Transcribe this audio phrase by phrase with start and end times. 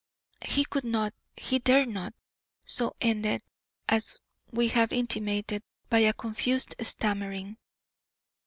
[0.43, 2.15] He could not, he dared not,
[2.65, 3.43] so ended,
[3.87, 7.57] as we have intimated, by a confused stammering.